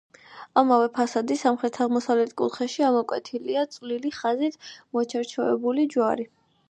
[0.59, 4.59] ამავე ფასადის სამხრეთ-აღმოსავლეთ კუთხეში ამოკვეთილია წყვილი ხაზით
[4.99, 6.27] მოჩარჩოებული ჯვარი.